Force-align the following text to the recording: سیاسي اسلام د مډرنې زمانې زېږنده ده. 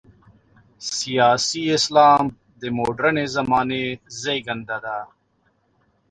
سیاسي 0.97 1.63
اسلام 1.77 2.23
د 2.61 2.63
مډرنې 2.77 3.25
زمانې 3.35 3.85
زېږنده 4.19 4.77
ده. 4.85 4.97